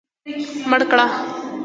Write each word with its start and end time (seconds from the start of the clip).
مړ 0.69 0.81
کړه. 0.91 1.05